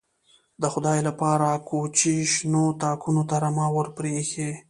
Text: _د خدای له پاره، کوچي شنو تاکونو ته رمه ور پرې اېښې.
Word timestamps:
_د 0.61 0.63
خدای 0.73 0.99
له 1.07 1.11
پاره، 1.19 1.51
کوچي 1.69 2.15
شنو 2.33 2.63
تاکونو 2.81 3.21
ته 3.29 3.35
رمه 3.43 3.67
ور 3.75 3.87
پرې 3.95 4.09
اېښې. 4.17 4.49